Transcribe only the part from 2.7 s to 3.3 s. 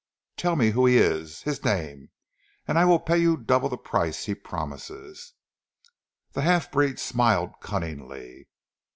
I will pay